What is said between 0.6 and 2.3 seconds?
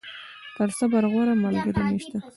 صبر، غوره ملګری نشته.